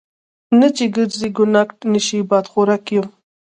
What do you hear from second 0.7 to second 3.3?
چې ګرزي ګونګټ نشي بادخورک یم.